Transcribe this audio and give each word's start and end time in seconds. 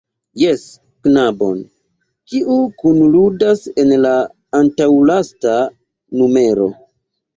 Jes, 0.43 0.61
knabon, 1.07 1.59
kiu 2.33 2.57
kunludas 2.83 3.61
en 3.85 3.91
la 4.07 4.15
antaŭlasta 4.61 5.55
numero. 6.23 6.71